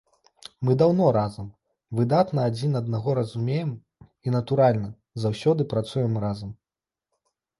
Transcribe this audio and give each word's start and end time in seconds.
Мы 0.67 0.75
даўно 0.81 1.09
разам, 1.17 1.49
выдатна 1.97 2.45
адзін 2.51 2.71
аднаго 2.79 3.09
разумеем 3.19 3.69
і, 4.07 4.07
натуральна, 4.37 4.89
заўсёды 5.27 5.61
працуем 5.75 6.13
разам. 6.27 6.49